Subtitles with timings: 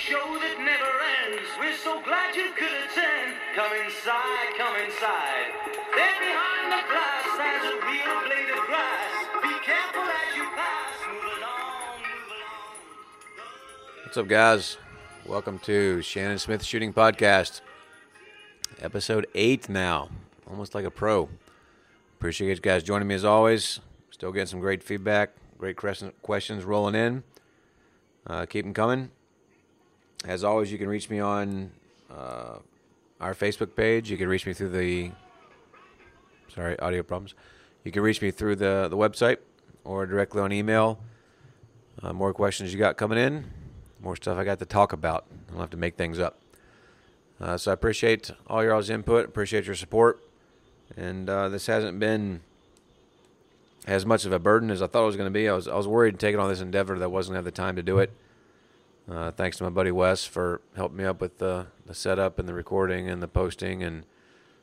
[0.00, 0.92] show that never
[1.28, 1.44] ends.
[1.60, 3.36] We're so glad you could attend.
[3.54, 5.52] Come inside, come inside.
[5.92, 9.12] There behind the glass stands a real blade of grass.
[9.42, 10.96] Be careful as you pass.
[11.04, 14.04] Move along, move along.
[14.04, 14.78] What's up, guys?
[15.26, 17.60] Welcome to Shannon Smith Shooting Podcast,
[18.80, 20.08] episode eight now,
[20.48, 21.28] almost like a pro.
[22.18, 23.80] Appreciate you guys joining me as always.
[24.10, 27.22] Still getting some great feedback, great questions rolling in.
[28.26, 29.10] Uh, keep them coming.
[30.26, 31.70] As always, you can reach me on
[32.10, 32.58] uh,
[33.20, 34.10] our Facebook page.
[34.10, 35.12] You can reach me through the
[36.48, 37.34] sorry audio problems.
[37.84, 39.38] You can reach me through the the website
[39.84, 40.98] or directly on email.
[42.02, 43.44] Uh, more questions you got coming in,
[44.00, 45.26] more stuff I got to talk about.
[45.48, 46.38] I don't have to make things up.
[47.40, 50.20] Uh, so I appreciate all your all's input, appreciate your support,
[50.96, 52.40] and uh, this hasn't been
[53.86, 55.48] as much of a burden as I thought it was going to be.
[55.48, 57.54] I was I was worried taking on this endeavor that I wasn't going to have
[57.54, 58.12] the time to do it.
[59.10, 62.48] Uh, thanks to my buddy Wes for helping me up with the the setup and
[62.48, 64.04] the recording and the posting, and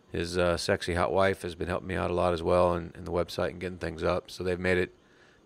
[0.10, 2.94] his uh, sexy hot wife has been helping me out a lot as well, and
[2.94, 4.32] the website and getting things up.
[4.32, 4.94] So they've made it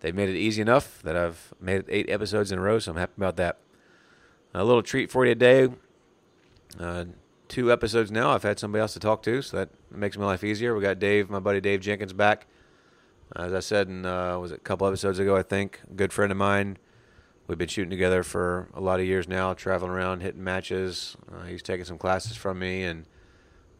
[0.00, 2.78] they've made it easy enough that I've made it eight episodes in a row.
[2.78, 3.58] So I'm happy about that.
[4.54, 5.68] A little treat for you today.
[6.78, 7.06] Uh,
[7.48, 8.30] two episodes now.
[8.30, 10.76] I've had somebody else to talk to, so that makes my life easier.
[10.76, 12.46] We got Dave, my buddy Dave Jenkins, back.
[13.34, 15.80] As I said, in, uh, was it a couple episodes ago, I think.
[15.90, 16.76] A good friend of mine.
[17.48, 21.16] We've been shooting together for a lot of years now, traveling around, hitting matches.
[21.30, 23.04] Uh, he's taking some classes from me, and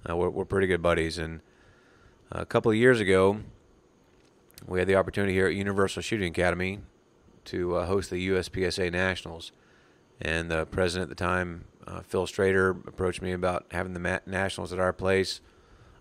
[0.08, 1.16] uh, we're, we're pretty good buddies.
[1.16, 1.40] And
[2.32, 3.38] a couple of years ago,
[4.66, 6.80] we had the opportunity here at Universal Shooting Academy
[7.46, 9.52] to uh, host the USPSA Nationals.
[10.20, 14.18] And the president at the time, uh, Phil Strader, approached me about having the ma-
[14.26, 15.40] Nationals at our place.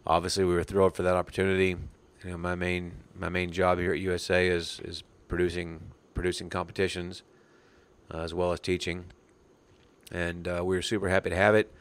[0.08, 1.76] Obviously, we were thrilled for that opportunity.
[2.24, 7.22] You know, my main my main job here at USA is is producing producing competitions
[7.22, 7.31] uh,
[8.14, 9.06] as well as teaching,
[10.12, 11.72] and uh, we were super happy to have it.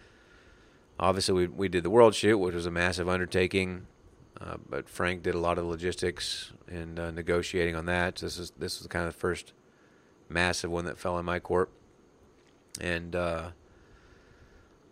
[0.99, 3.87] Obviously, we we did the world shoot, which was a massive undertaking,
[4.41, 8.17] uh, but Frank did a lot of the logistics and uh, negotiating on that.
[8.17, 9.53] This is this was kind of the first
[10.29, 11.71] massive one that fell in my court,
[12.81, 13.51] and uh,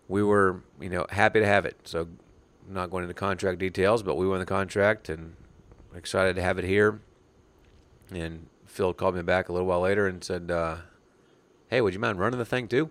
[0.08, 1.76] we were you know happy to have it.
[1.84, 2.08] So,
[2.66, 5.34] I'm not going into contract details, but we won the contract and
[5.94, 7.00] excited to have it here.
[8.10, 10.76] And Phil called me back a little while later and said, uh,
[11.68, 12.90] "Hey, would you mind running the thing too?"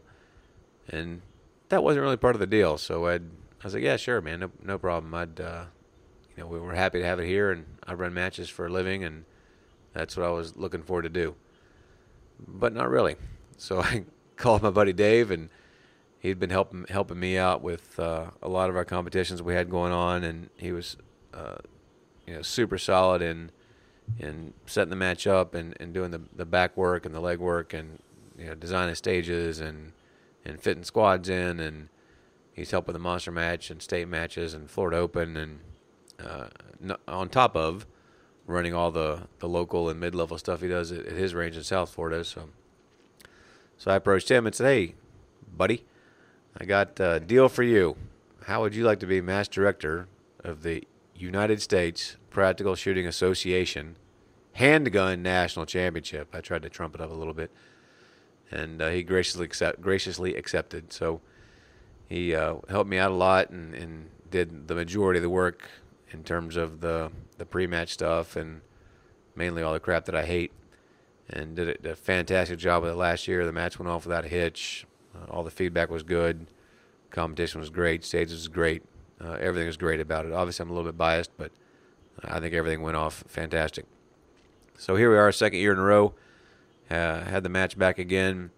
[0.89, 1.21] And
[1.69, 2.77] that wasn't really part of the deal.
[2.77, 5.65] So I'd, I was like, "Yeah, sure, man, no, no problem." I'd, uh,
[6.35, 8.69] you know, we were happy to have it here, and I run matches for a
[8.69, 9.25] living, and
[9.93, 11.35] that's what I was looking forward to do.
[12.39, 13.15] But not really.
[13.57, 14.05] So I
[14.35, 15.49] called my buddy Dave, and
[16.19, 19.69] he'd been helping helping me out with uh, a lot of our competitions we had
[19.69, 20.97] going on, and he was,
[21.33, 21.57] uh,
[22.25, 23.51] you know, super solid in
[24.19, 27.39] in setting the match up and, and doing the, the back work and the leg
[27.39, 27.99] work and
[28.37, 29.93] you know designing stages and
[30.45, 31.89] and fitting squads in and
[32.53, 35.59] he's helping the monster match and state matches and Florida Open and
[36.19, 36.47] uh,
[37.07, 37.85] on top of
[38.45, 41.57] running all the, the local and mid level stuff he does at, at his range
[41.57, 42.23] in South Florida.
[42.23, 42.49] So
[43.77, 44.95] so I approached him and said, "Hey,
[45.55, 45.85] buddy."
[46.59, 47.97] I got a deal for you.
[48.45, 50.07] How would you like to be mass director
[50.43, 53.95] of the United States Practical Shooting Association
[54.53, 56.29] Handgun National Championship?
[56.33, 57.51] I tried to trump it up a little bit,
[58.51, 60.93] and uh, he graciously accept, graciously accepted.
[60.93, 61.21] So
[62.07, 65.69] he uh, helped me out a lot and, and did the majority of the work
[66.11, 68.61] in terms of the the pre-match stuff and
[69.35, 70.51] mainly all the crap that I hate.
[71.29, 73.45] And did a, fantastic job with it last year.
[73.45, 74.85] The match went off without a hitch.
[75.13, 76.47] Uh, all the feedback was good.
[77.11, 78.05] Competition was great.
[78.05, 78.83] Stages was great.
[79.19, 80.31] Uh, everything was great about it.
[80.31, 81.51] Obviously, I'm a little bit biased, but
[82.23, 83.85] I think everything went off fantastic.
[84.77, 86.13] So here we are, second year in a row.
[86.89, 88.51] Uh, had the match back again,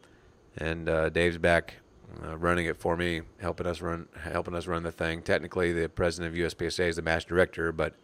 [0.58, 1.76] and uh, Dave's back
[2.24, 5.22] uh, running it for me, helping us run, helping us run the thing.
[5.22, 7.96] Technically, the president of USPSA is the match director, but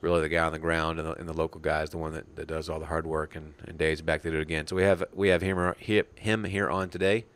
[0.00, 2.12] really the guy on the ground and the, and the local guy is the one
[2.12, 3.34] that, that does all the hard work.
[3.34, 4.66] And, and Dave's back to do it again.
[4.66, 5.74] So we have we have him
[6.16, 7.26] him here on today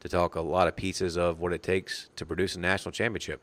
[0.00, 3.42] to talk a lot of pieces of what it takes to produce a national championship.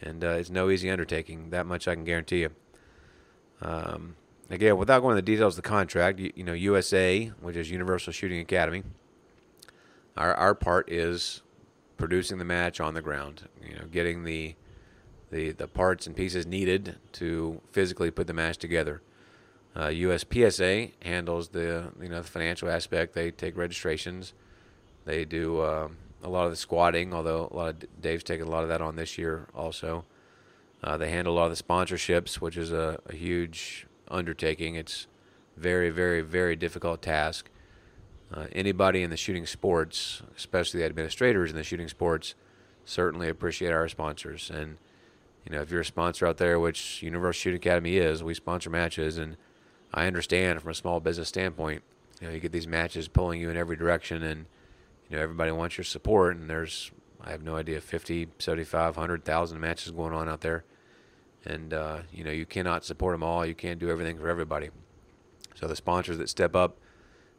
[0.00, 1.50] And uh, it's no easy undertaking.
[1.50, 2.50] That much I can guarantee you.
[3.62, 4.16] Um,
[4.50, 7.70] again, without going into the details of the contract, you, you, know, USA, which is
[7.70, 8.82] Universal Shooting Academy,
[10.16, 11.42] our our part is
[11.96, 13.48] producing the match on the ground.
[13.66, 14.54] You know, getting the
[15.30, 19.02] the the parts and pieces needed to physically put the match together.
[19.74, 23.14] Uh, USPSA handles the you know the financial aspect.
[23.14, 24.34] They take registrations.
[25.04, 25.88] They do uh,
[26.22, 28.80] a lot of the squadding, although a lot of Dave's taken a lot of that
[28.80, 30.04] on this year also.
[30.82, 34.76] Uh, they handle a lot of the sponsorships, which is a, a huge undertaking.
[34.76, 35.06] It's
[35.56, 37.50] very, very, very difficult task.
[38.32, 42.34] uh, anybody in the shooting sports, especially the administrators in the shooting sports,
[42.84, 44.50] certainly appreciate our sponsors.
[44.50, 44.78] And
[45.44, 48.70] you know, if you're a sponsor out there, which Universal Shooting Academy is, we sponsor
[48.70, 49.36] matches, and
[49.92, 51.82] I understand from a small business standpoint,
[52.20, 54.46] you know, you get these matches pulling you in every direction, and
[55.10, 56.90] you know, everybody wants your support, and there's
[57.22, 60.64] I have no idea 50, 75, 100,000 matches going on out there.
[61.46, 63.44] And uh, you know, you cannot support them all.
[63.44, 64.70] You can't do everything for everybody.
[65.54, 66.78] So the sponsors that step up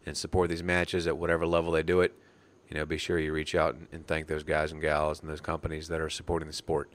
[0.06, 2.14] and support these matches at whatever level they do it,
[2.70, 5.30] you know, be sure you reach out and, and thank those guys and gals and
[5.30, 6.92] those companies that are supporting the sport.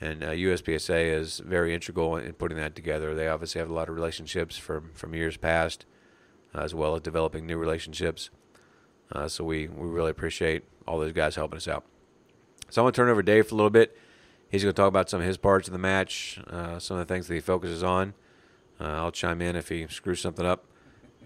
[0.00, 3.14] And uh, USPSA is very integral in putting that together.
[3.14, 5.86] They obviously have a lot of relationships from from years past,
[6.54, 8.30] uh, as well as developing new relationships.
[9.10, 11.84] Uh, so we we really appreciate all those guys helping us out.
[12.68, 13.96] So I'm to turn over Dave for a little bit.
[14.48, 17.06] He's going to talk about some of his parts of the match, uh, some of
[17.06, 18.14] the things that he focuses on.
[18.80, 20.64] Uh, I'll chime in if he screws something up,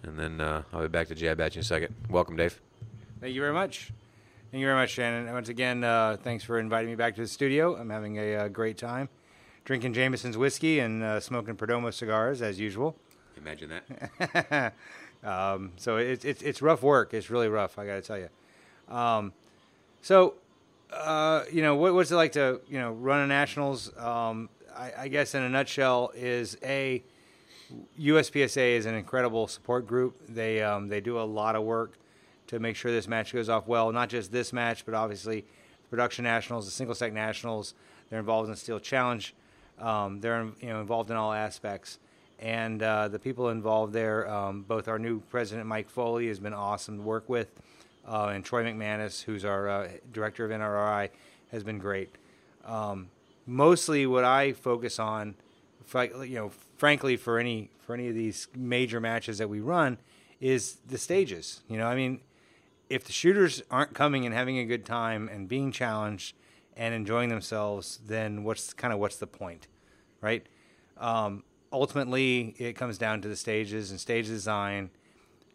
[0.03, 1.95] and then uh, I'll be back to jab at you in a second.
[2.09, 2.61] Welcome, Dave.
[3.21, 3.93] Thank you very much.
[4.51, 5.33] Thank you very much, Shannon.
[5.33, 7.77] Once again, uh, thanks for inviting me back to the studio.
[7.77, 9.09] I'm having a uh, great time
[9.65, 12.97] drinking Jameson's whiskey and uh, smoking Perdomo cigars as usual.
[13.37, 13.71] Imagine
[14.19, 14.75] that.
[15.25, 17.15] um, so it's it's it's rough work.
[17.15, 17.79] It's really rough.
[17.79, 18.29] I got to tell you.
[18.95, 19.33] Um,
[20.03, 20.35] so
[20.93, 23.97] uh, you know, what, what's it like to you know run a nationals?
[23.97, 27.03] Um, I, I, guess in a nutshell is a
[28.01, 30.21] USPSA is an incredible support group.
[30.29, 31.99] They um, they do a lot of work
[32.49, 33.93] to make sure this match goes off well.
[33.93, 37.75] Not just this match, but obviously the production nationals, the single stack nationals.
[38.09, 39.35] They're involved in the Steel Challenge.
[39.79, 41.99] Um, they're you know involved in all aspects.
[42.41, 46.55] And uh, the people involved there, um, both our new president Mike Foley has been
[46.55, 47.49] awesome to work with
[48.07, 51.11] uh, and Troy McManus, who's our uh, director of NROI,
[51.51, 52.15] has been great.
[52.65, 53.11] Um,
[53.47, 55.35] mostly, what I focus on,
[55.95, 59.99] you know, frankly, for any for any of these major matches that we run,
[60.41, 61.63] is the stages.
[61.69, 62.21] You know, I mean,
[62.89, 66.37] if the shooters aren't coming and having a good time and being challenged
[66.77, 69.67] and enjoying themselves, then what's kind of what's the point,
[70.21, 70.47] right?
[70.99, 74.91] Um, ultimately, it comes down to the stages and stage design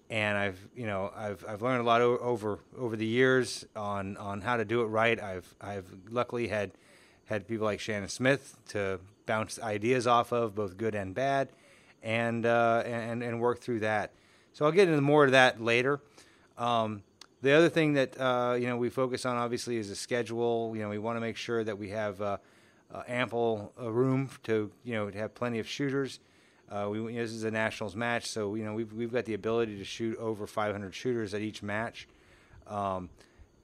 [0.09, 4.17] and I've you know I've I've learned a lot o- over over the years on
[4.17, 5.19] on how to do it right.
[5.21, 6.71] I've I've luckily had
[7.25, 11.49] had people like Shannon Smith to bounce ideas off of, both good and bad,
[12.03, 14.11] and uh, and and work through that.
[14.53, 15.99] So I'll get into more of that later.
[16.57, 17.03] Um,
[17.41, 20.71] the other thing that uh, you know we focus on obviously is the schedule.
[20.75, 22.37] You know we want to make sure that we have uh,
[22.93, 26.19] uh ample uh, room to you know to have plenty of shooters.
[26.69, 29.25] Uh, we, you know, this is a nationals match, so you know we've we've got
[29.25, 32.07] the ability to shoot over 500 shooters at each match,
[32.67, 33.09] um,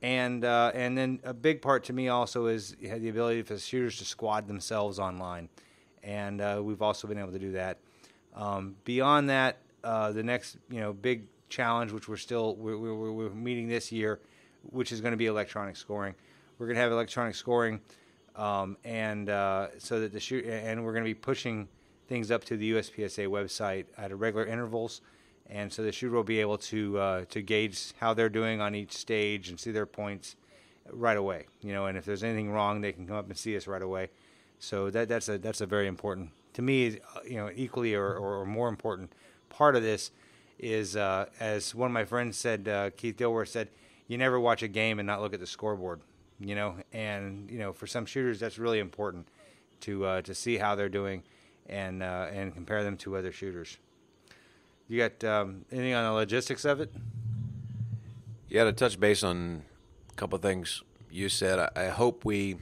[0.03, 3.59] and uh, and then a big part to me also is the ability for the
[3.59, 5.49] shooters to squad themselves online,
[6.03, 7.79] and uh, we've also been able to do that.
[8.35, 13.11] Um, beyond that, uh, the next you know big challenge, which we're still we're, we're,
[13.11, 14.19] we're meeting this year,
[14.69, 16.13] which is going to be electronic scoring.
[16.59, 17.81] We're going to have electronic scoring,
[18.35, 21.67] um, and uh, so that the shoot and we're going to be pushing
[22.11, 24.99] things up to the USPSA website at regular intervals,
[25.49, 28.75] and so the shooter will be able to uh, to gauge how they're doing on
[28.75, 30.35] each stage and see their points
[30.91, 31.45] right away.
[31.61, 33.81] You know, and if there's anything wrong, they can come up and see us right
[33.81, 34.09] away.
[34.59, 36.99] So that that's a that's a very important to me.
[37.25, 39.13] You know, equally or, or more important
[39.47, 40.11] part of this
[40.59, 43.69] is uh, as one of my friends said, uh, Keith Dilworth said,
[44.07, 46.01] you never watch a game and not look at the scoreboard.
[46.41, 49.29] You know, and you know for some shooters that's really important
[49.81, 51.23] to uh, to see how they're doing
[51.71, 53.77] and uh, and compare them to other shooters.
[54.87, 56.93] You got um, anything on the logistics of it?
[58.49, 59.63] Yeah, to touch base on
[60.09, 62.57] a couple of things you said, I, I hope we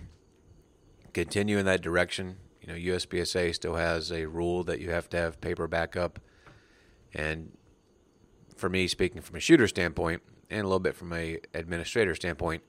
[1.14, 2.38] continue in that direction.
[2.62, 6.20] You know, USPSA still has a rule that you have to have paper backup,
[7.14, 7.52] and
[8.56, 12.62] for me, speaking from a shooter standpoint and a little bit from a administrator standpoint,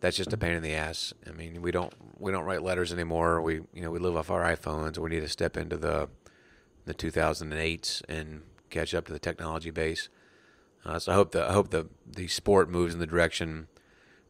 [0.00, 1.12] that's just a pain in the ass.
[1.26, 3.40] I mean, we don't we don't write letters anymore.
[3.40, 4.98] We you know we live off our iPhones.
[4.98, 6.08] We need to step into the
[6.86, 10.08] the 2008s and catch up to the technology base.
[10.84, 13.68] Uh, so I hope the I hope the the sport moves in the direction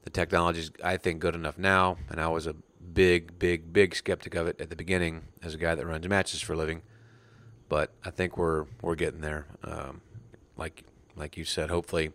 [0.02, 1.98] the technology is I think good enough now.
[2.08, 2.54] And I was a
[2.92, 6.40] big big big skeptic of it at the beginning as a guy that runs matches
[6.40, 6.82] for a living.
[7.68, 9.46] But I think we're we're getting there.
[9.62, 10.00] Um,
[10.56, 10.84] like
[11.14, 12.12] like you said, hopefully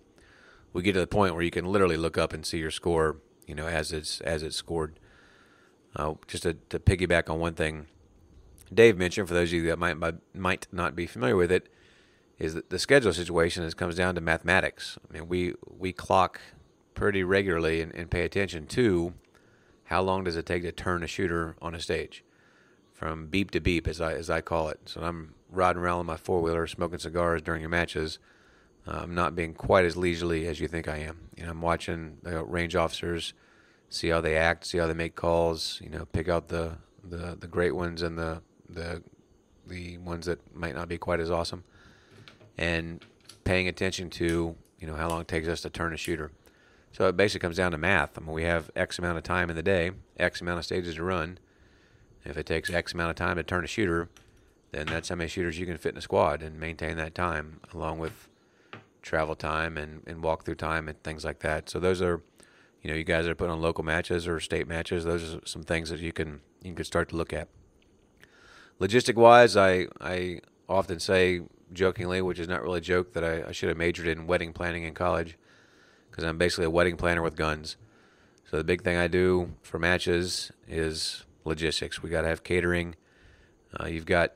[0.73, 3.17] we get to the point where you can literally look up and see your score
[3.45, 4.99] you know, as it's as it's scored.
[5.95, 7.87] Uh, just to, to piggyback on one thing
[8.73, 9.97] Dave mentioned, for those of you that might
[10.33, 11.69] might not be familiar with it,
[12.39, 14.97] is that the schedule situation is comes down to mathematics.
[15.07, 16.41] I mean, we we clock
[16.93, 19.13] pretty regularly and, and pay attention to
[19.85, 22.23] how long does it take to turn a shooter on a stage,
[22.93, 24.79] from beep to beep, as I as I call it.
[24.85, 28.19] So I'm riding around on my four wheeler, smoking cigars during your matches.
[28.87, 31.29] I'm not being quite as leisurely as you think I am.
[31.35, 33.33] You know, I'm watching the range officers,
[33.89, 35.79] see how they act, see how they make calls.
[35.83, 39.03] You know, pick out the the, the great ones and the the
[39.67, 41.63] the ones that might not be quite as awesome,
[42.57, 43.03] and
[43.43, 46.31] paying attention to you know how long it takes us to turn a shooter.
[46.91, 48.17] So it basically comes down to math.
[48.17, 50.95] I mean, we have X amount of time in the day, X amount of stages
[50.95, 51.39] to run.
[52.23, 54.09] If it takes X amount of time to turn a shooter,
[54.71, 57.59] then that's how many shooters you can fit in a squad and maintain that time,
[57.73, 58.29] along with
[59.05, 61.69] travel time and, and walk through time and things like that.
[61.69, 62.23] So those are,
[62.81, 65.05] you know, you guys are putting on local matches or state matches.
[65.05, 67.47] Those are some things that you can you can start to look at.
[68.81, 73.49] Logistic wise, I I often say jokingly, which is not really a joke, that I,
[73.49, 75.37] I should have majored in wedding planning in college
[76.09, 77.77] because I'm basically a wedding planner with guns.
[78.49, 82.01] So the big thing I do for matches is logistics.
[82.01, 82.95] We got to have catering.
[83.77, 84.33] Uh, you've got,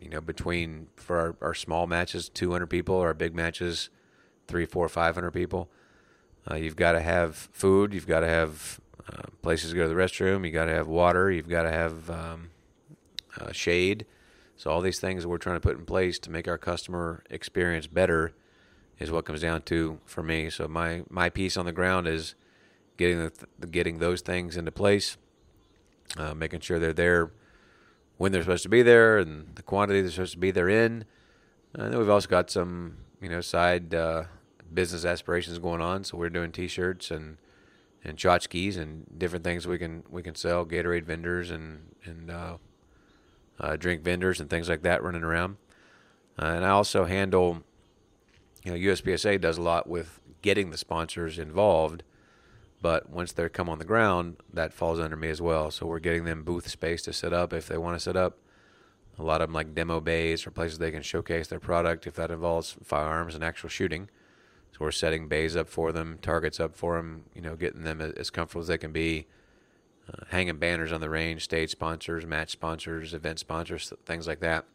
[0.00, 3.90] you know, between for our, our small matches, 200 people, our big matches,
[4.46, 5.68] three, four, 500 people.
[6.50, 7.92] Uh, you've got to have food.
[7.92, 8.80] You've got to have
[9.12, 10.46] uh, places to go to the restroom.
[10.46, 11.30] You got to have water.
[11.30, 12.50] You've got to have um,
[13.38, 14.06] uh, shade.
[14.56, 17.86] So all these things we're trying to put in place to make our customer experience
[17.86, 18.34] better
[18.98, 20.50] is what comes down to for me.
[20.50, 22.34] So my my piece on the ground is
[22.96, 25.16] getting the, getting those things into place,
[26.16, 27.30] uh, making sure they're there
[28.18, 31.04] when they're supposed to be there and the quantity they're supposed to be there in.
[31.74, 34.24] And then we've also got some you know side uh,
[34.72, 36.04] business aspirations going on.
[36.04, 37.38] So we're doing T-shirts and
[38.04, 40.66] and tchotchkes and different things we can we can sell.
[40.66, 42.56] Gatorade vendors and and uh,
[43.60, 45.56] uh, drink vendors and things like that running around.
[46.40, 47.62] Uh, and I also handle,
[48.62, 52.04] you know, USPSA does a lot with getting the sponsors involved,
[52.80, 55.70] but once they come on the ground, that falls under me as well.
[55.70, 58.38] So we're getting them booth space to set up if they want to set up.
[59.18, 62.14] A lot of them like demo bays or places they can showcase their product if
[62.14, 64.08] that involves firearms and actual shooting.
[64.72, 68.00] So we're setting bays up for them, targets up for them, you know, getting them
[68.00, 69.26] as comfortable as they can be
[70.08, 74.66] uh, hanging banners on the range, stage sponsors, match sponsors, event sponsors, things like that.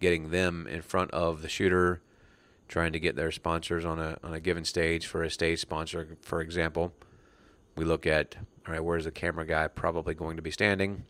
[0.00, 2.00] Getting them in front of the shooter,
[2.68, 6.16] trying to get their sponsors on a on a given stage for a stage sponsor,
[6.22, 6.94] for example.
[7.76, 8.36] We look at
[8.66, 11.04] all right, where's the camera guy probably going to be standing,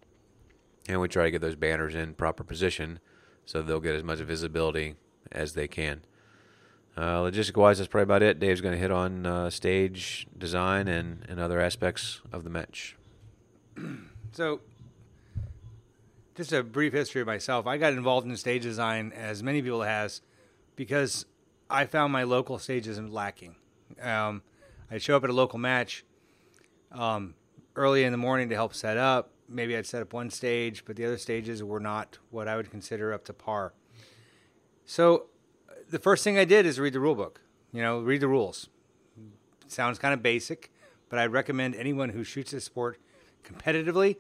[0.88, 3.00] and we try to get those banners in proper position
[3.44, 4.94] so they'll get as much visibility
[5.32, 6.02] as they can.
[6.96, 8.38] Uh, logistic wise, that's probably about it.
[8.38, 12.96] Dave's going to hit on uh, stage design and, and other aspects of the match.
[14.32, 14.60] so,
[16.34, 17.66] just a brief history of myself.
[17.66, 20.20] I got involved in stage design, as many people has,
[20.76, 21.26] because
[21.68, 23.56] I found my local stages lacking.
[24.00, 24.42] Um,
[24.90, 26.04] I'd show up at a local match
[26.92, 27.34] um,
[27.76, 29.30] early in the morning to help set up.
[29.48, 32.70] Maybe I'd set up one stage, but the other stages were not what I would
[32.70, 33.72] consider up to par.
[34.86, 35.26] So,
[35.88, 37.40] the first thing I did is read the rule book.
[37.72, 38.68] You know, read the rules.
[39.66, 40.70] sounds kind of basic,
[41.08, 42.98] but I recommend anyone who shoots this sport
[43.44, 44.16] competitively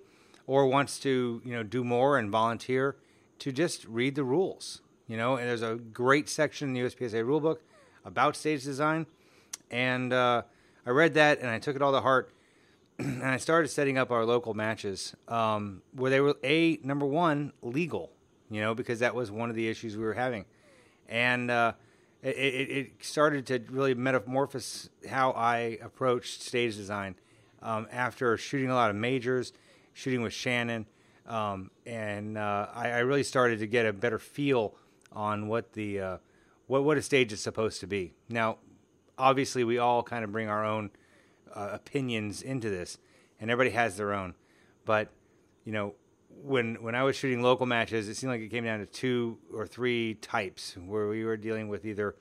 [0.50, 2.96] or wants to you know do more and volunteer
[3.38, 7.24] to just read the rules you know and there's a great section in the uspsa
[7.24, 7.58] rulebook
[8.04, 9.06] about stage design
[9.70, 10.42] and uh,
[10.84, 12.32] i read that and i took it all to heart
[13.22, 17.52] and i started setting up our local matches um, where they were a number one
[17.62, 18.10] legal
[18.50, 20.44] you know because that was one of the issues we were having
[21.08, 21.72] and uh,
[22.22, 27.14] it, it, started to really metamorphose how i approached stage design
[27.62, 29.52] um, after shooting a lot of majors,
[29.92, 30.86] shooting with Shannon,
[31.26, 34.74] um, and uh, I, I, really started to get a better feel
[35.12, 36.16] on what the uh,
[36.66, 38.12] what what a stage is supposed to be.
[38.28, 38.58] Now,
[39.18, 40.90] obviously, we all kind of bring our own
[41.54, 42.98] uh, opinions into this,
[43.40, 44.34] and everybody has their own.
[44.84, 45.08] But
[45.64, 45.94] you know,
[46.42, 49.38] when when I was shooting local matches, it seemed like it came down to two
[49.54, 52.14] or three types where we were dealing with either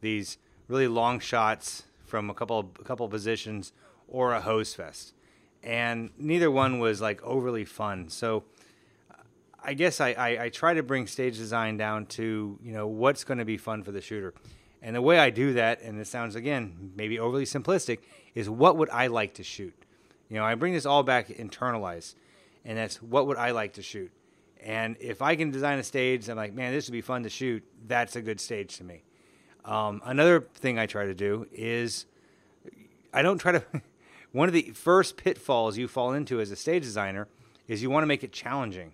[0.00, 0.38] these
[0.68, 3.72] really long shots from a couple of, a couple positions
[4.08, 5.14] or a hose fest.
[5.62, 8.08] And neither one was like overly fun.
[8.08, 8.44] So
[9.62, 13.22] I guess I, I, I try to bring stage design down to, you know, what's
[13.22, 14.34] going to be fun for the shooter.
[14.82, 18.00] And the way I do that, and it sounds again maybe overly simplistic,
[18.34, 19.74] is what would I like to shoot?
[20.28, 22.14] You know, I bring this all back internalized,
[22.64, 24.10] and that's what would I like to shoot?
[24.60, 27.28] And if I can design a stage, I'm like, man, this would be fun to
[27.28, 27.64] shoot.
[27.86, 29.02] That's a good stage to me.
[29.64, 32.06] Um, another thing I try to do is
[33.12, 33.64] I don't try to.
[34.32, 37.28] one of the first pitfalls you fall into as a stage designer
[37.68, 38.92] is you want to make it challenging.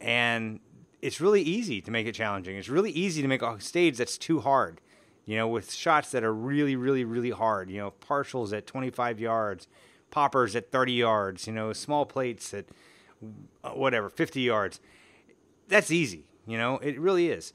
[0.00, 0.60] And
[1.02, 2.56] it's really easy to make it challenging.
[2.56, 4.80] It's really easy to make a stage that's too hard,
[5.26, 9.20] you know, with shots that are really, really, really hard, you know, partials at 25
[9.20, 9.66] yards,
[10.10, 12.66] poppers at 30 yards, you know, small plates at
[13.64, 14.80] uh, whatever, 50 yards.
[15.68, 17.52] That's easy, you know, it really is.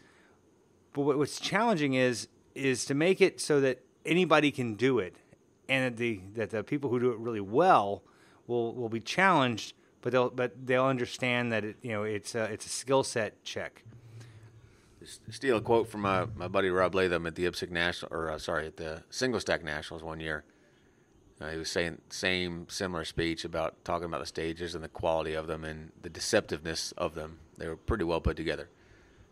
[0.94, 5.16] But what's challenging is is to make it so that anybody can do it,
[5.70, 8.04] and that the that the people who do it really well
[8.48, 12.44] will will be challenged, but they'll but they'll understand that it you know it's a,
[12.51, 13.86] it's a skill set check.
[15.29, 18.38] Steal a quote from my, my buddy Rob Leatham at the IPSC National, or uh,
[18.38, 20.43] sorry, at the Single Stack Nationals one year.
[21.39, 25.34] Uh, he was saying same similar speech about talking about the stages and the quality
[25.34, 27.39] of them and the deceptiveness of them.
[27.58, 28.70] They were pretty well put together.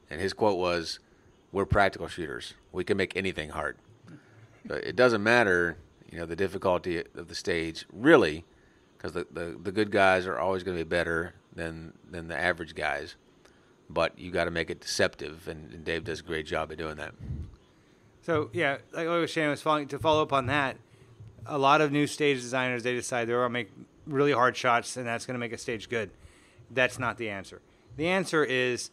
[0.09, 0.99] And his quote was,
[1.51, 2.55] "We're practical shooters.
[2.71, 3.77] We can make anything hard.
[4.65, 5.77] But it doesn't matter,
[6.11, 8.43] you know, the difficulty of the stage really,
[8.97, 12.39] because the, the the good guys are always going to be better than than the
[12.39, 13.15] average guys.
[13.89, 16.77] But you got to make it deceptive, and, and Dave does a great job of
[16.77, 17.13] doing that.
[18.21, 20.77] So yeah, like I was saying, was following, to follow up on that.
[21.45, 23.71] A lot of new stage designers they decide they're going to make
[24.05, 26.11] really hard shots, and that's going to make a stage good.
[26.69, 27.61] That's not the answer.
[27.97, 28.91] The answer is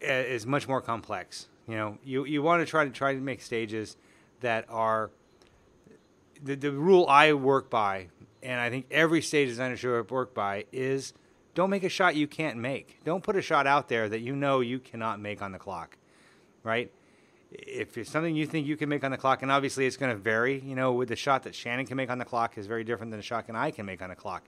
[0.00, 1.48] is much more complex.
[1.66, 3.96] You know, you you want to try to try to make stages
[4.40, 5.10] that are
[6.42, 8.08] the the rule I work by,
[8.42, 11.12] and I think every stage designer should work by is
[11.58, 13.00] don't make a shot you can't make.
[13.02, 15.98] Don't put a shot out there that you know you cannot make on the clock,
[16.62, 16.88] right?
[17.50, 20.12] If it's something you think you can make on the clock, and obviously it's going
[20.12, 22.68] to vary, you know, with the shot that Shannon can make on the clock is
[22.68, 24.44] very different than the shot that I can make on the clock.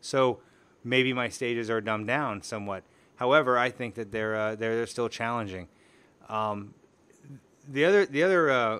[0.00, 0.40] So
[0.82, 2.82] maybe my stages are dumbed down somewhat.
[3.14, 5.68] However, I think that they're uh, they're, they're still challenging.
[6.28, 6.74] Um,
[7.68, 8.78] the other the other uh,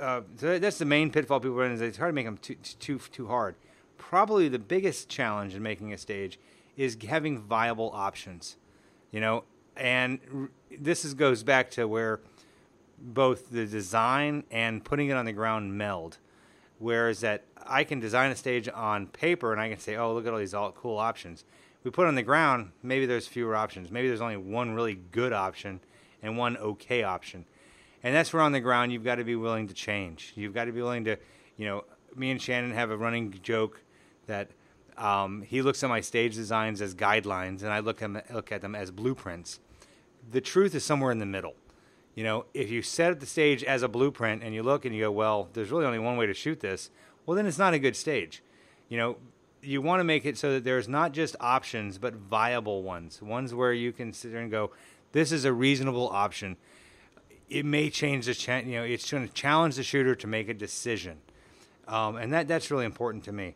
[0.00, 2.56] uh, so that's the main pitfall people run is they try to make them too
[2.56, 3.54] too too hard.
[3.98, 6.40] Probably the biggest challenge in making a stage
[6.76, 8.56] is having viable options.
[9.10, 9.44] You know,
[9.76, 12.20] and r- this is, goes back to where
[12.98, 16.18] both the design and putting it on the ground meld.
[16.78, 20.26] Whereas that I can design a stage on paper and I can say, oh, look
[20.26, 21.44] at all these all cool options.
[21.82, 23.90] We put on the ground, maybe there's fewer options.
[23.90, 25.80] Maybe there's only one really good option
[26.22, 27.44] and one okay option.
[28.02, 30.32] And that's where on the ground you've got to be willing to change.
[30.34, 31.16] You've got to be willing to,
[31.56, 31.84] you know,
[32.16, 33.80] me and Shannon have a running joke
[34.26, 34.50] that
[34.96, 38.52] um, he looks at my stage designs as guidelines and I look at, them, look
[38.52, 39.60] at them as blueprints.
[40.30, 41.54] The truth is somewhere in the middle.
[42.14, 44.94] You know, if you set up the stage as a blueprint and you look and
[44.94, 46.90] you go, well, there's really only one way to shoot this,
[47.26, 48.42] well, then it's not a good stage.
[48.88, 49.16] You know,
[49.62, 53.52] you want to make it so that there's not just options, but viable ones, ones
[53.52, 54.70] where you can sit there and go,
[55.12, 56.56] this is a reasonable option.
[57.48, 60.48] It may change the, cha- you know, it's going to challenge the shooter to make
[60.48, 61.18] a decision.
[61.88, 63.54] Um, and that, that's really important to me.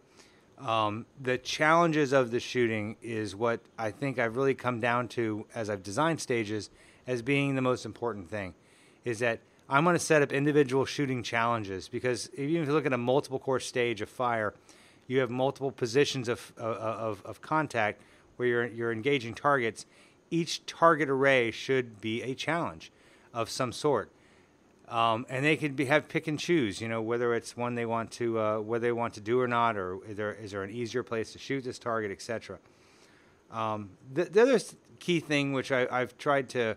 [0.61, 5.47] Um, the challenges of the shooting is what I think I've really come down to
[5.55, 6.71] as I've designed stages
[7.07, 8.55] as being the most important thing.
[9.05, 12.87] Is that I'm going to set up individual shooting challenges because even if you look
[12.87, 14.55] at a multiple course stage of fire,
[15.07, 18.03] you have multiple positions of, of, of contact
[18.37, 19.87] where you're, you're engaging targets.
[20.31, 22.91] Each target array should be a challenge
[23.33, 24.11] of some sort.
[24.89, 27.85] Um, and they could be, have pick and choose, you know, whether it's one they
[27.85, 30.63] want to, uh, whether they want to do or not, or is there, is there
[30.63, 32.59] an easier place to shoot this target, etc.
[33.51, 34.59] Um, the, the other
[34.99, 36.77] key thing which I, have tried to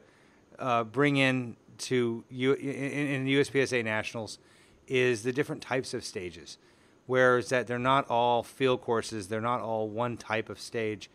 [0.60, 4.40] uh, bring in to U, in, in USPSA Nationals
[4.88, 6.58] is the different types of stages.
[7.08, 11.10] Whereas that they're not all field courses, they're not all one type of stage,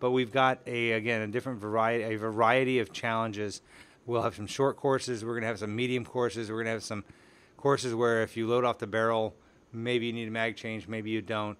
[0.00, 3.62] but we've got a again a different variety, a variety of challenges.
[4.08, 5.22] We'll have some short courses.
[5.22, 6.48] We're going to have some medium courses.
[6.48, 7.04] We're going to have some
[7.58, 9.34] courses where if you load off the barrel,
[9.70, 11.58] maybe you need a mag change, maybe you don't.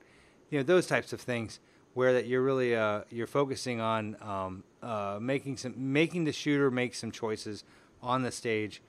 [0.48, 1.60] You know those types of things
[1.92, 6.70] where that you're really uh, you're focusing on um, uh, making some making the shooter
[6.70, 7.64] make some choices
[8.02, 8.80] on the stage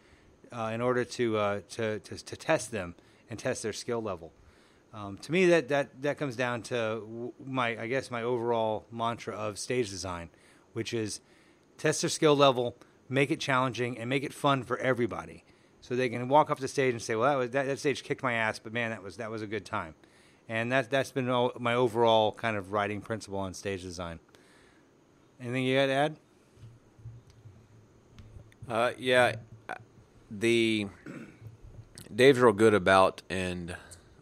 [0.54, 2.96] uh, in order to, uh, to, to to test them
[3.30, 4.32] and test their skill level.
[4.94, 9.36] Um, to me, that, that that comes down to my I guess my overall mantra
[9.36, 10.30] of stage design,
[10.72, 11.20] which is
[11.78, 12.78] test their skill level,
[13.10, 15.44] make it challenging, and make it fun for everybody,
[15.82, 18.04] so they can walk off the stage and say, "Well, that was that, that stage
[18.04, 19.96] kicked my ass, but man, that was that was a good time."
[20.50, 21.28] and that that's been
[21.60, 24.20] my overall kind of writing principle on stage design.
[25.40, 26.16] Anything you got to add?
[28.68, 29.36] Uh, yeah,
[30.30, 30.88] the
[32.14, 33.78] Dave's real good about, and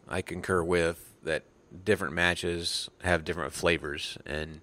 [0.06, 1.42] I concur with that.
[1.84, 4.60] Different matches have different flavors, and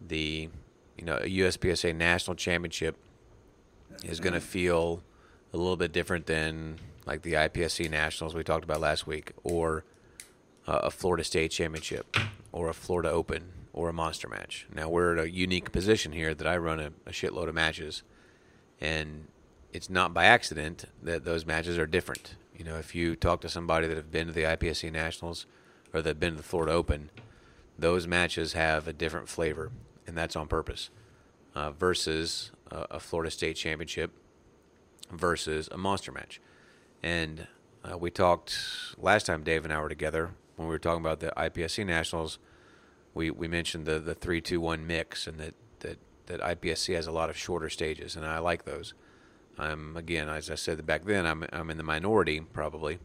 [0.00, 0.48] the
[0.96, 2.96] you know USPSA national championship
[4.02, 5.02] is going to feel
[5.52, 9.84] a little bit different than like the IPSC nationals we talked about last week, or
[10.66, 12.16] uh, a Florida State championship,
[12.52, 14.66] or a Florida Open, or a monster match.
[14.74, 18.02] Now we're at a unique position here that I run a, a shitload of matches,
[18.80, 19.26] and
[19.72, 22.36] it's not by accident that those matches are different.
[22.56, 25.46] You know, if you talk to somebody that have been to the IPSC Nationals
[25.92, 27.10] or that have been to the Florida Open,
[27.78, 29.72] those matches have a different flavor,
[30.06, 30.90] and that's on purpose.
[31.54, 34.12] Uh, versus a Florida State championship,
[35.10, 36.40] versus a monster match.
[37.02, 37.46] And
[37.84, 38.58] uh, we talked
[38.96, 42.38] last time Dave and I were together when we were talking about the IPSC nationals.
[43.12, 47.06] We we mentioned the the three two one mix and that that that IPSC has
[47.06, 48.94] a lot of shorter stages, and I like those.
[49.58, 52.98] I'm again, as I said back then, I'm I'm in the minority probably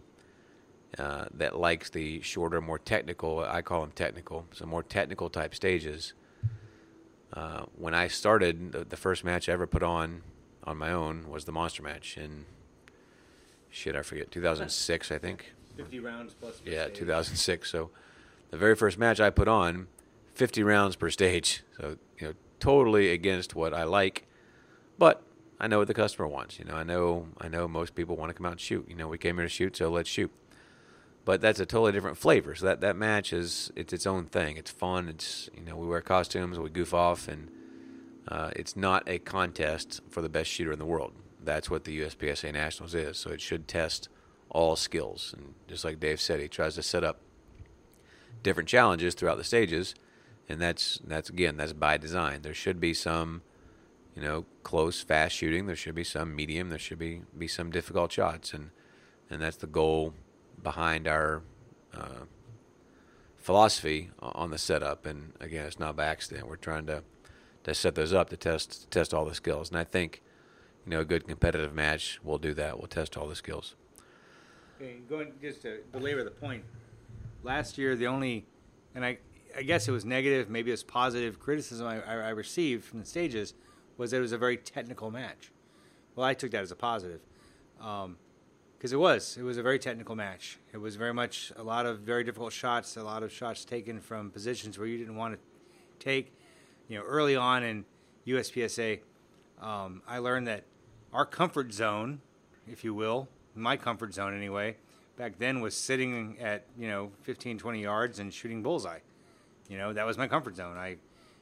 [0.97, 3.39] uh, that likes the shorter, more technical.
[3.39, 6.13] I call them technical, so more technical type stages.
[7.33, 10.21] Uh, when I started, the, the first match I ever put on
[10.63, 12.45] on my own was the monster match in
[13.69, 15.53] shit I forget 2006 I think.
[15.77, 16.61] 50 rounds plus.
[16.65, 16.97] Yeah, stage.
[16.97, 17.69] 2006.
[17.69, 17.91] So
[18.51, 19.87] the very first match I put on,
[20.35, 21.63] 50 rounds per stage.
[21.77, 24.27] So, you know, totally against what I like.
[24.97, 25.21] But
[25.59, 26.59] I know what the customer wants.
[26.59, 28.85] You know, I know I know most people want to come out and shoot.
[28.89, 30.31] You know, we came here to shoot, so let's shoot.
[31.29, 32.55] But that's a totally different flavor.
[32.55, 34.57] So that, that match is it's its own thing.
[34.57, 35.07] It's fun.
[35.07, 37.51] It's you know, we wear costumes, we goof off and
[38.27, 41.13] uh, it's not a contest for the best shooter in the world.
[41.39, 43.19] That's what the USPSA Nationals is.
[43.19, 44.09] So it should test
[44.49, 45.35] all skills.
[45.37, 47.21] And just like Dave said, he tries to set up
[48.41, 49.93] different challenges throughout the stages,
[50.49, 52.41] and that's that's again that's by design.
[52.41, 53.43] There should be some,
[54.15, 55.67] you know, close, fast shooting.
[55.67, 56.69] There should be some medium.
[56.69, 58.71] There should be be some difficult shots, and
[59.29, 60.15] and that's the goal
[60.63, 61.41] behind our
[61.93, 62.25] uh,
[63.37, 65.05] philosophy on the setup.
[65.05, 66.47] And again, it's not by accident.
[66.47, 67.03] We're trying to
[67.63, 69.69] to set those up to test to test all the skills.
[69.69, 70.21] And I think,
[70.85, 72.77] you know, a good competitive match will do that.
[72.77, 73.75] We'll test all the skills.
[74.81, 76.63] Okay, going just to belabor the point.
[77.43, 78.45] Last year, the only,
[78.95, 79.17] and I,
[79.55, 83.05] I guess it was negative, maybe it was positive criticism I, I, received from the
[83.05, 83.53] stages,
[83.97, 85.51] was that it was a very technical match.
[86.15, 87.21] Well, I took that as a positive,
[88.79, 89.35] because it was.
[89.37, 90.57] It was a very technical match.
[90.71, 93.99] It was very much a lot of very difficult shots, a lot of shots taken
[93.99, 95.39] from positions where you didn't want to
[96.03, 96.33] take.
[96.87, 97.83] You know, early on in
[98.25, 99.01] USPSA,
[99.61, 100.63] um, I learned that
[101.11, 102.21] our comfort zone,
[102.71, 104.77] if you will, my comfort zone anyway,
[105.17, 108.99] back then was sitting at, you know, 15, 20 yards and shooting bullseye.
[109.67, 110.77] You know, that was my comfort zone.
[110.77, 110.95] I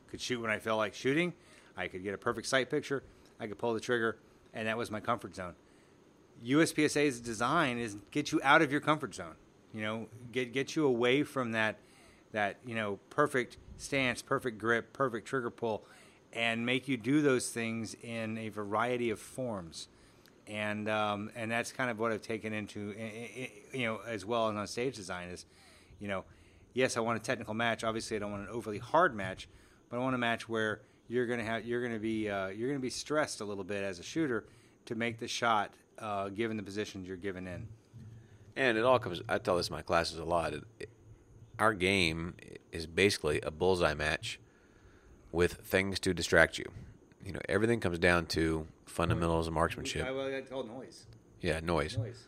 [0.09, 1.33] could shoot when I felt like shooting.
[1.77, 3.03] I could get a perfect sight picture.
[3.39, 4.17] I could pull the trigger,
[4.55, 5.53] and that was my comfort zone.
[6.45, 9.35] USPSA's design is get you out of your comfort zone.
[9.73, 11.79] You know, get get you away from that
[12.31, 15.85] that you know perfect stance, perfect grip, perfect trigger pull,
[16.33, 19.87] and make you do those things in a variety of forms.
[20.47, 22.93] And um, and that's kind of what I've taken into
[23.73, 25.45] you know as well as on stage design is,
[25.99, 26.23] you know,
[26.73, 27.83] yes, I want a technical match.
[27.83, 29.49] Obviously, I don't want an overly hard match,
[29.89, 32.79] but I want a match where you're gonna have you're gonna be uh, you're gonna
[32.79, 34.45] be stressed a little bit as a shooter
[34.85, 37.67] to make the shot uh, given the positions you're given in.
[38.55, 39.21] And it all comes.
[39.29, 40.53] I tell this in my classes a lot.
[40.53, 40.89] It, it,
[41.59, 42.35] our game
[42.71, 44.39] is basically a bullseye match
[45.31, 46.65] with things to distract you.
[47.23, 50.05] You know, everything comes down to fundamentals of marksmanship.
[50.05, 51.05] I, well, I told noise.
[51.41, 51.97] Yeah, noise.
[51.97, 52.25] Noise.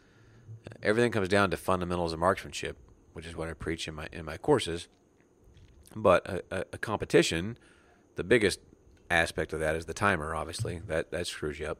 [0.83, 2.77] Everything comes down to fundamentals of marksmanship,
[3.13, 4.87] which is what I preach in my in my courses.
[5.95, 7.57] But a, a, a competition,
[8.15, 8.59] the biggest
[9.09, 10.35] aspect of that is the timer.
[10.35, 11.79] Obviously, that that screws you up.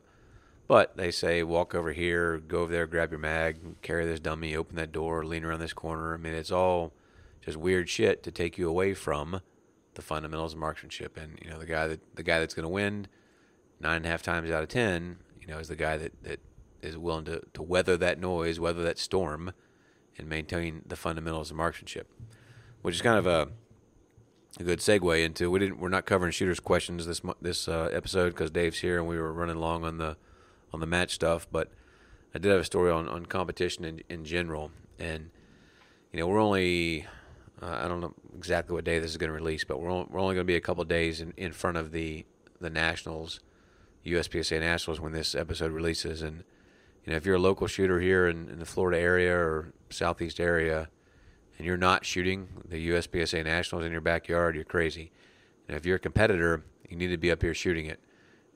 [0.70, 4.56] But they say walk over here, go over there, grab your mag, carry this dummy,
[4.56, 6.14] open that door, lean around this corner.
[6.14, 6.94] I mean, it's all
[7.44, 9.42] just weird shit to take you away from
[9.96, 11.18] the fundamentals of marksmanship.
[11.18, 13.08] And you know, the guy that the guy that's going to win
[13.80, 16.40] nine and a half times out of ten, you know, is the guy that that
[16.84, 19.52] is willing to to weather that noise, weather that storm,
[20.20, 22.14] and maintain the fundamentals of marksmanship.
[22.84, 23.48] Which is kind of a
[24.60, 28.36] a good segue into we didn't we're not covering shooters questions this this uh, episode
[28.36, 30.16] because Dave's here and we were running long on the
[30.74, 31.70] on the match stuff, but
[32.34, 35.32] I did have a story on, on competition in, in general, and
[36.12, 37.08] you know we're only
[37.62, 40.20] uh, I don't know exactly what day this is going to release, but we're we're
[40.20, 42.26] only going to be a couple days in, in front of the
[42.62, 43.40] the nationals,
[44.06, 46.44] USPSA nationals when this episode releases, and
[47.04, 50.40] you know if you're a local shooter here in, in the Florida area or southeast
[50.40, 50.90] area,
[51.58, 55.12] and you're not shooting the USPSA nationals in your backyard, you're crazy.
[55.68, 58.00] And if you're a competitor, you need to be up here shooting it.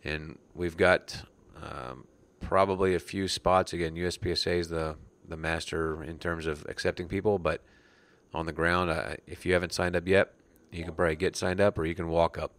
[0.03, 1.21] And we've got
[1.63, 2.05] um,
[2.39, 3.73] probably a few spots.
[3.73, 4.95] Again, USPSA is the
[5.25, 7.61] the master in terms of accepting people, but
[8.33, 10.33] on the ground, uh, if you haven't signed up yet,
[10.71, 12.51] you can probably get signed up, or you can walk up.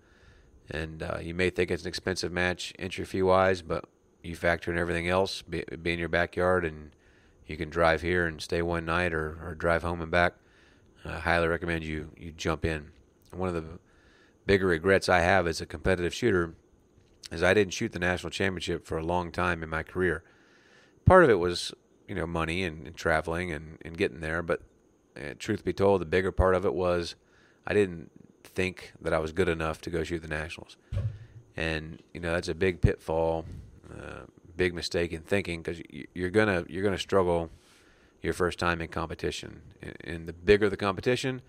[0.70, 3.84] And uh, you may think it's an expensive match entry fee wise, but
[4.22, 6.92] you factor in everything else, be, be in your backyard, and
[7.46, 10.34] you can drive here and stay one night, or, or drive home and back.
[11.04, 12.92] I highly recommend you you jump in.
[13.30, 13.78] One of the
[14.46, 16.54] bigger regrets I have as a competitive shooter
[17.32, 20.22] is I didn't shoot the national championship for a long time in my career.
[21.04, 21.72] Part of it was,
[22.08, 24.62] you know, money and, and traveling and, and getting there, but
[25.16, 27.14] uh, truth be told, the bigger part of it was
[27.66, 28.10] I didn't
[28.42, 30.76] think that I was good enough to go shoot the nationals.
[31.56, 33.44] And, you know, that's a big pitfall,
[33.90, 34.22] uh,
[34.56, 35.80] big mistake in thinking because
[36.14, 37.50] you're gonna you're gonna struggle
[38.22, 39.62] your first time in competition.
[40.02, 41.42] And the bigger the competition,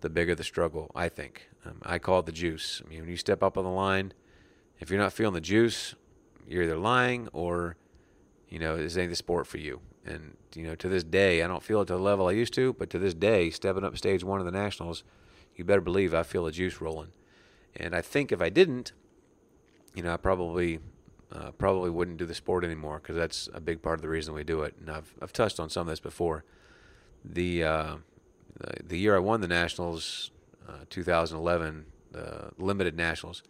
[0.00, 0.90] the bigger the struggle.
[0.94, 1.48] I think.
[1.64, 2.80] Um, I call it the juice.
[2.84, 4.12] I mean, when you step up on the line,
[4.80, 5.94] if you're not feeling the juice,
[6.48, 7.76] you're either lying or,
[8.48, 9.80] you know, this ain't the sport for you.
[10.04, 12.54] And you know, to this day, I don't feel it to the level I used
[12.54, 15.04] to, but to this day, stepping up stage one of the nationals,
[15.54, 17.12] you better believe I feel the juice rolling.
[17.76, 18.92] And I think if I didn't,
[19.94, 20.80] you know, I probably
[21.32, 24.34] uh, probably wouldn't do the sport anymore because that's a big part of the reason
[24.34, 24.74] we do it.
[24.80, 26.44] And I've I've touched on some of this before.
[27.24, 27.96] The uh,
[28.58, 30.30] the, the year I won the nationals,
[30.68, 33.42] uh, 2011, the limited nationals,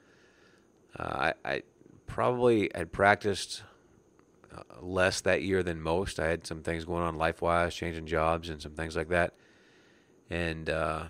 [0.99, 1.63] uh, I, I
[2.07, 3.63] probably had practiced
[4.55, 6.19] uh, less that year than most.
[6.19, 9.35] I had some things going on life wise, changing jobs and some things like that.
[10.29, 11.05] And, uh,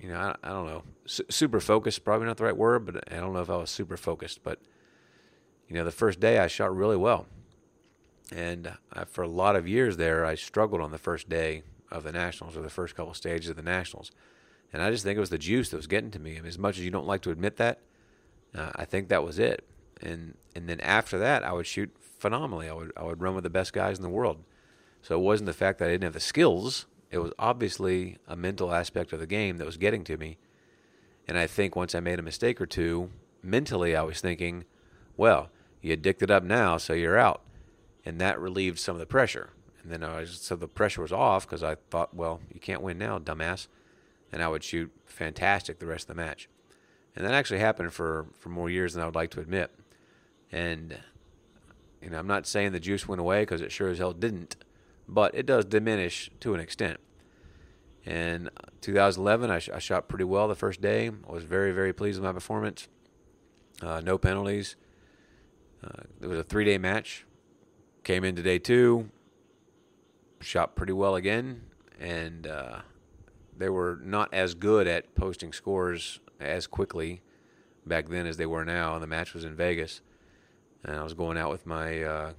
[0.00, 0.82] you know, I, I don't know.
[1.06, 3.70] S- super focused, probably not the right word, but I don't know if I was
[3.70, 4.42] super focused.
[4.42, 4.60] But,
[5.68, 7.26] you know, the first day I shot really well.
[8.32, 12.02] And I, for a lot of years there, I struggled on the first day of
[12.02, 14.10] the Nationals or the first couple stages of the Nationals.
[14.72, 16.32] And I just think it was the juice that was getting to me.
[16.32, 17.80] I mean, as much as you don't like to admit that,
[18.54, 19.64] uh, I think that was it.
[20.00, 22.68] And and then after that, I would shoot phenomenally.
[22.68, 24.44] I would I would run with the best guys in the world.
[25.02, 26.86] So it wasn't the fact that I didn't have the skills.
[27.10, 30.38] It was obviously a mental aspect of the game that was getting to me.
[31.28, 33.10] And I think once I made a mistake or two,
[33.42, 34.64] mentally I was thinking,
[35.16, 37.42] well, you it up now, so you're out.
[38.04, 39.50] And that relieved some of the pressure.
[39.82, 42.82] And then I was, so the pressure was off because I thought, well, you can't
[42.82, 43.68] win now, dumbass.
[44.32, 46.48] And I would shoot fantastic the rest of the match.
[47.16, 49.70] And that actually happened for, for more years than I would like to admit.
[50.50, 50.98] And,
[52.02, 54.56] you know, I'm not saying the juice went away because it sure as hell didn't,
[55.08, 56.98] but it does diminish to an extent.
[58.04, 58.50] In
[58.80, 61.08] 2011, I, sh- I shot pretty well the first day.
[61.08, 62.88] I was very, very pleased with my performance.
[63.80, 64.76] Uh, no penalties.
[65.82, 67.24] Uh, it was a three day match.
[68.02, 69.08] Came into day two,
[70.40, 71.62] shot pretty well again,
[71.98, 72.80] and uh,
[73.56, 77.22] they were not as good at posting scores as quickly
[77.86, 78.94] back then as they were now.
[78.94, 80.00] And the match was in Vegas,
[80.84, 82.32] and I was going out with my uh,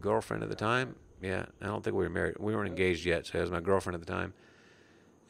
[0.00, 0.96] girlfriend at the time.
[1.22, 2.36] Yeah, I don't think we were married.
[2.38, 4.34] We weren't engaged yet, so it was my girlfriend at the time,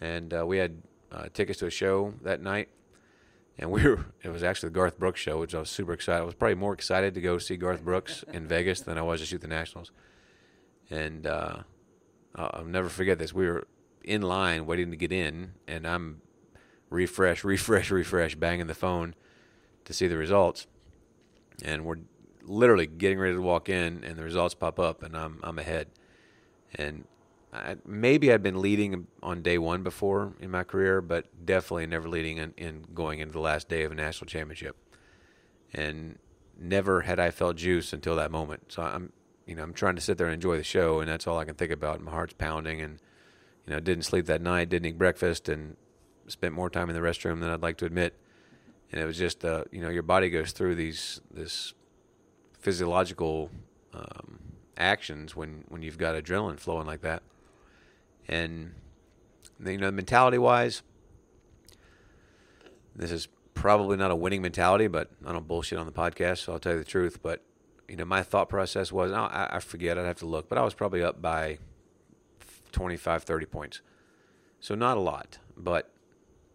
[0.00, 2.68] and uh, we had uh, tickets to a show that night.
[3.60, 6.20] And we were, it was actually the Garth Brooks show, which I was super excited.
[6.20, 9.18] I was probably more excited to go see Garth Brooks in Vegas than I was
[9.18, 9.90] to shoot the Nationals.
[10.90, 11.56] And uh,
[12.36, 13.32] I'll never forget this.
[13.32, 13.66] We were
[14.04, 16.22] in line waiting to get in, and I'm
[16.90, 19.14] refresh, refresh, refresh, banging the phone
[19.84, 20.66] to see the results.
[21.62, 21.98] And we're
[22.42, 25.88] literally getting ready to walk in, and the results pop up, and I'm I'm ahead.
[26.74, 27.04] And
[27.52, 32.08] I, maybe I'd been leading on day one before in my career, but definitely never
[32.08, 34.76] leading in, in going into the last day of a national championship.
[35.72, 36.18] And
[36.58, 38.72] never had I felt juice until that moment.
[38.72, 39.12] So I'm
[39.48, 41.46] you know, I'm trying to sit there and enjoy the show, and that's all I
[41.46, 42.02] can think about.
[42.02, 42.98] My heart's pounding, and
[43.66, 45.76] you know, didn't sleep that night, didn't eat breakfast, and
[46.28, 48.14] spent more time in the restroom than I'd like to admit.
[48.90, 51.74] And it was just, uh, you know, your body goes through these this
[52.58, 53.50] physiological
[53.92, 54.38] um,
[54.76, 57.22] actions when when you've got adrenaline flowing like that,
[58.26, 58.72] and
[59.64, 60.82] you know, mentality wise,
[62.96, 66.52] this is probably not a winning mentality, but I don't bullshit on the podcast, so
[66.52, 67.20] I'll tell you the truth.
[67.22, 67.42] But
[67.88, 70.62] you know, my thought process was, I, I forget, I'd have to look, but I
[70.62, 71.58] was probably up by
[72.72, 73.80] 25, 30 points.
[74.60, 75.90] So not a lot, but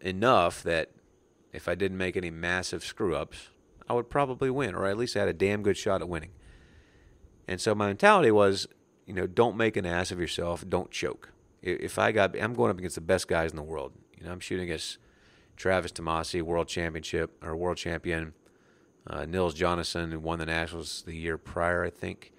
[0.04, 0.90] enough that
[1.52, 3.48] if I didn't make any massive screw ups,
[3.88, 6.30] I would probably win, or at least I had a damn good shot at winning.
[7.48, 8.66] And so my mentality was,
[9.06, 11.32] you know, don't make an ass of yourself, don't choke.
[11.62, 13.92] If I got, I'm going up against the best guys in the world.
[14.18, 14.98] You know, I'm shooting against
[15.56, 18.34] Travis Tomasi, world championship or world champion
[19.06, 22.32] uh, Nils Jonasson, who won the Nationals the year prior, I think,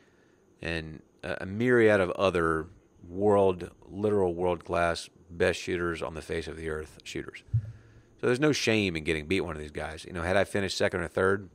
[0.62, 2.68] and a, a myriad of other
[3.08, 7.44] world, literal world class, best shooters on the face of the earth shooters.
[8.20, 10.06] So there's no shame in getting beat one of these guys.
[10.06, 11.50] You know, had I finished second or third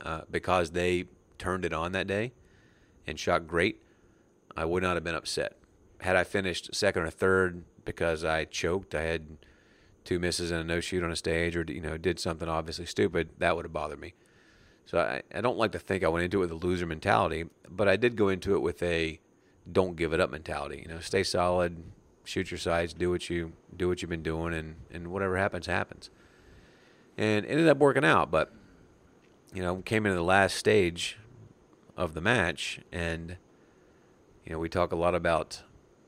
[0.00, 1.04] uh, because they
[1.38, 2.32] turned it on that day
[3.06, 3.82] and shot great,
[4.56, 5.56] I would not have been upset.
[6.00, 9.38] Had I finished second or third because I choked, I had
[10.04, 12.86] two misses and a no shoot on a stage, or you know, did something obviously
[12.86, 14.14] stupid, that would have bothered me.
[14.86, 17.46] So I, I don't like to think I went into it with a loser mentality,
[17.68, 19.20] but I did go into it with a
[19.70, 20.80] don't give it up mentality.
[20.86, 21.82] You know, stay solid,
[22.26, 25.66] shoot your sights, do what you do what you've been doing, and and whatever happens
[25.66, 26.10] happens.
[27.16, 28.52] And it ended up working out, but
[29.54, 31.18] you know, came into the last stage
[31.96, 33.36] of the match, and
[34.44, 35.62] you know, we talk a lot about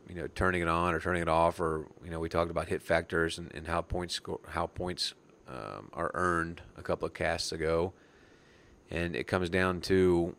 [0.08, 2.68] you know turning it on or turning it off, or you know we talked about
[2.68, 5.14] hit factors and, and how points score, how points
[5.48, 7.92] um, are earned a couple of casts ago,
[8.90, 10.34] and it comes down to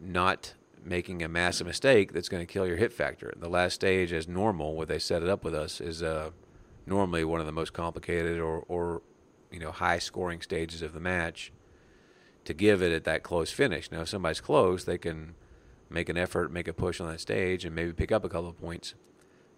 [0.00, 3.32] not making a massive mistake that's going to kill your hit factor.
[3.36, 6.30] The last stage, as normal, what they set it up with us is uh,
[6.86, 9.02] normally one of the most complicated or, or
[9.50, 11.52] you know high scoring stages of the match
[12.44, 13.90] to give it at that close finish.
[13.90, 15.34] Now, if somebody's close, they can
[15.88, 18.50] make an effort, make a push on that stage, and maybe pick up a couple
[18.50, 18.94] of points.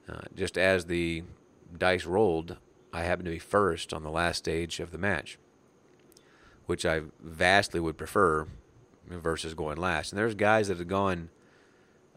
[0.08, 1.24] Uh, just as the
[1.76, 2.56] dice rolled,
[2.92, 5.38] I happened to be first on the last stage of the match,
[6.66, 8.46] which I vastly would prefer
[9.08, 10.12] versus going last.
[10.12, 11.30] And there's guys that have gone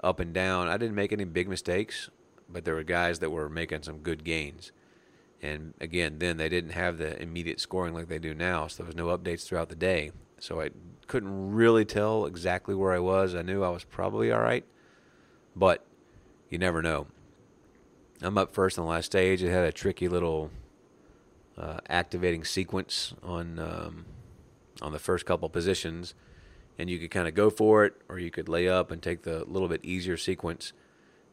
[0.04, 0.68] up and down.
[0.68, 2.10] I didn't make any big mistakes,
[2.50, 4.72] but there were guys that were making some good gains.
[5.42, 8.88] And again, then they didn't have the immediate scoring like they do now, so there
[8.88, 10.12] was no updates throughout the day.
[10.40, 10.70] So I
[11.08, 13.36] couldn't really tell exactly where I was.
[13.36, 14.66] I knew I was probably all right,
[15.56, 15.86] but
[16.50, 17.08] you never know.
[18.22, 19.42] I'm up first on the last stage.
[19.42, 20.52] It had a tricky little
[21.58, 24.06] uh, activating sequence on um,
[24.82, 26.14] on the first couple positions,
[26.80, 29.24] and you could kind of go for it, or you could lay up and take
[29.24, 30.72] the little bit easier sequence.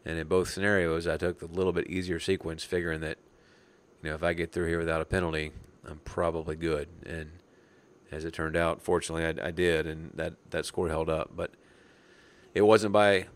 [0.04, 3.18] And in both scenarios, I took the little bit easier sequence, figuring that
[4.02, 5.52] you know if I get through here without a penalty,
[5.88, 6.88] I'm probably good.
[7.06, 7.30] And
[8.10, 11.30] as it turned out, fortunately, I, I did, and that that score held up.
[11.36, 11.52] But
[12.52, 13.26] it wasn't by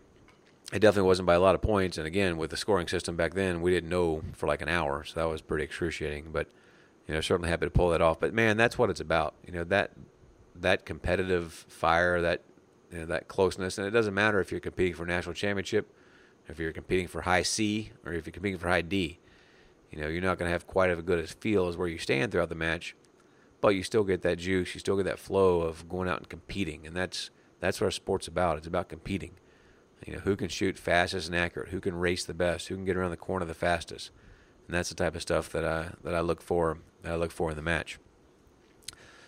[0.73, 1.97] it definitely wasn't by a lot of points.
[1.97, 5.05] And again, with the scoring system back then, we didn't know for like an hour,
[5.05, 6.31] so that was pretty excruciating.
[6.33, 6.49] But
[7.07, 8.19] you know, certainly happy to pull that off.
[8.19, 9.35] But man, that's what it's about.
[9.45, 9.91] You know that
[10.61, 12.43] that competitive fire, that
[12.91, 15.93] you know, that closeness, and it doesn't matter if you're competing for national championship,
[16.47, 19.19] if you're competing for high C, or if you're competing for high D.
[19.91, 21.97] You know, you're not going to have quite as good a feel as where you
[21.97, 22.95] stand throughout the match,
[23.59, 26.29] but you still get that juice, you still get that flow of going out and
[26.29, 28.57] competing, and that's that's what our sport's about.
[28.57, 29.33] It's about competing.
[30.05, 31.69] You know, who can shoot fastest and accurate?
[31.69, 32.69] Who can race the best?
[32.69, 34.09] Who can get around the corner the fastest?
[34.67, 36.79] And that's the type of stuff that I that I look for.
[37.03, 37.99] That I look for in the match.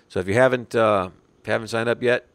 [0.07, 1.09] So if you haven't uh,
[1.51, 2.27] haven't signed up yet,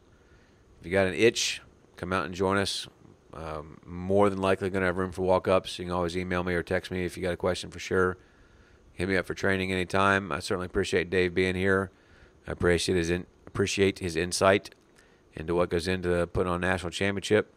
[0.81, 1.63] if you got an itch,
[1.97, 2.87] come out and join us.
[3.35, 5.79] Um, more than likely going to have room for walk ups.
[5.79, 8.17] You can always email me or text me if you got a question for sure.
[8.95, 10.33] Hit me up for training anytime.
[10.33, 11.91] I certainly appreciate Dave being here.
[12.49, 14.75] I appreciate his in, appreciate his insight
[15.35, 17.55] into what goes into putting on national championship.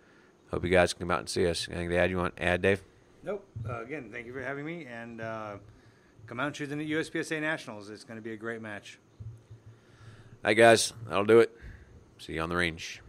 [0.52, 1.68] Hope you guys can come out and see us.
[1.70, 2.10] Anything to add?
[2.10, 2.84] You want to add, Dave?
[3.24, 3.46] Nope.
[3.68, 5.56] Uh, again, thank you for having me, and uh,
[6.28, 7.90] come out and choose the USPSA Nationals.
[7.90, 9.00] It's going to be a great match.
[10.44, 11.56] Right, guys, that'll do it.
[12.18, 13.02] See you on the range.